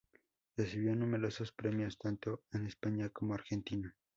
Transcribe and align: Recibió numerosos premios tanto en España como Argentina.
Recibió 0.57 0.95
numerosos 0.95 1.51
premios 1.51 1.99
tanto 1.99 2.41
en 2.53 2.65
España 2.65 3.09
como 3.09 3.35
Argentina. 3.35 3.95